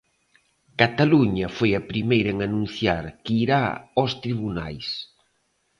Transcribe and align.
Cataluña 0.81 1.47
foi 1.57 1.71
a 1.75 1.85
primeira 1.91 2.29
en 2.33 2.39
anunciar 2.47 3.03
que 3.23 3.33
irá 3.43 3.63
aos 3.97 4.13
tribunais. 4.23 4.87